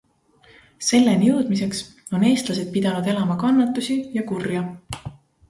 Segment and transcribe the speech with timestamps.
[0.85, 1.81] Selleni jõudmiseks
[2.19, 4.67] on eestlased pidanud elama kannatusi ja kurja.